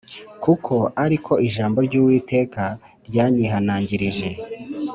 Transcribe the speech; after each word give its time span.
kuko 0.43 0.75
ari 1.03 1.17
ko 1.25 1.33
ijambo 1.47 1.77
ry’Uwiteka 1.87 2.63
ryanyihanangirije 3.07 4.29